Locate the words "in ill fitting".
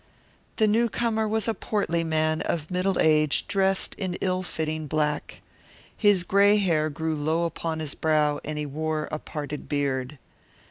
3.99-4.87